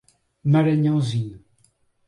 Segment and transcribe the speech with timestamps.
[0.51, 1.37] Maranhãozinho